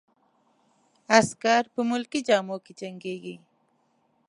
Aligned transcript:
عسکر 1.17 1.63
په 1.73 1.81
ملکي 1.89 2.19
جامو 2.27 2.57
کې 2.63 2.71
جنګیږي. 2.79 3.35